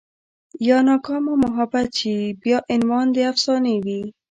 يا 0.67 0.77
ناکامه 0.87 1.33
محبت 1.45 1.89
شي 1.99 2.15
بيا 2.41 2.57
عنوان 2.73 3.07
د 3.15 3.17
افسانې 3.31 3.75
وي 3.85 4.01